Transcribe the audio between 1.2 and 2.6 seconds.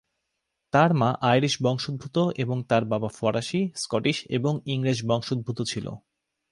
Irish বংশোদ্ভূত এবং